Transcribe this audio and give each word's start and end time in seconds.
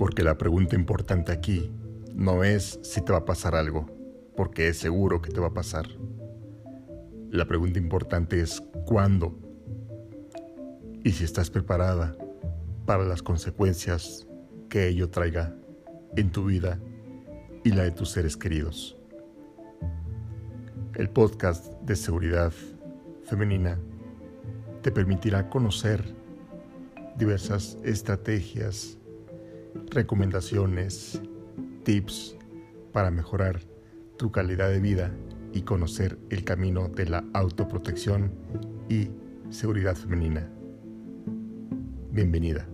Porque 0.00 0.22
la 0.22 0.38
pregunta 0.38 0.76
importante 0.76 1.30
aquí 1.30 1.70
no 2.14 2.42
es 2.42 2.80
si 2.82 3.02
te 3.02 3.12
va 3.12 3.18
a 3.18 3.24
pasar 3.26 3.54
algo, 3.54 3.84
porque 4.34 4.68
es 4.68 4.78
seguro 4.78 5.20
que 5.20 5.30
te 5.30 5.40
va 5.40 5.48
a 5.48 5.52
pasar. 5.52 5.88
La 7.28 7.44
pregunta 7.44 7.78
importante 7.78 8.40
es 8.40 8.62
cuándo 8.86 9.38
y 11.04 11.12
si 11.12 11.24
estás 11.24 11.50
preparada 11.50 12.16
para 12.86 13.04
las 13.04 13.22
consecuencias 13.22 14.26
que 14.70 14.88
ello 14.88 15.10
traiga 15.10 15.54
en 16.16 16.32
tu 16.32 16.46
vida 16.46 16.80
y 17.62 17.72
la 17.72 17.82
de 17.82 17.90
tus 17.90 18.10
seres 18.10 18.38
queridos. 18.38 18.96
El 20.94 21.10
podcast 21.10 21.74
de 21.82 21.94
seguridad 21.94 22.54
femenina 23.24 23.78
te 24.80 24.92
permitirá 24.92 25.50
conocer 25.50 26.02
diversas 27.18 27.76
estrategias, 27.84 28.96
recomendaciones, 29.90 31.20
tips 31.84 32.36
para 32.92 33.10
mejorar 33.10 33.60
tu 34.16 34.30
calidad 34.30 34.70
de 34.70 34.80
vida 34.80 35.12
y 35.52 35.62
conocer 35.62 36.18
el 36.30 36.44
camino 36.44 36.88
de 36.88 37.06
la 37.06 37.24
autoprotección 37.32 38.32
y 38.88 39.10
seguridad 39.50 39.96
femenina. 39.96 40.48
Bienvenida. 42.12 42.66